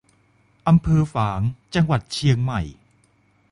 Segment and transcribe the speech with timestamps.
[0.67, 1.39] อำเภอฝาง
[1.75, 2.61] จังหวัดเชียงใหม่